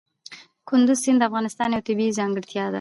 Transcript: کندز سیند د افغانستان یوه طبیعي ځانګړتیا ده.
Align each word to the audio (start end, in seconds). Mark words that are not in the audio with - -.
کندز 0.67 0.97
سیند 1.03 1.19
د 1.21 1.27
افغانستان 1.29 1.69
یوه 1.73 1.85
طبیعي 1.87 2.17
ځانګړتیا 2.19 2.61
ده. 2.67 2.69